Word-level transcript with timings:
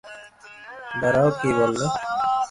দাড়াঁও, 1.01 1.29
কী 1.39 1.49
বললে? 1.57 1.85